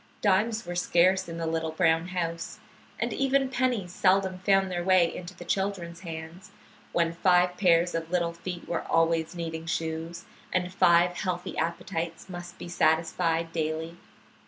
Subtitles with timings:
[0.21, 2.57] Dimes were scarce in the little brown house,
[2.99, 6.49] and even pennies seldom found their way into the children's hands
[6.91, 12.57] when five pairs of little feet were always needing shoes, and five healthy appetites must
[12.57, 13.95] be satisfied daily.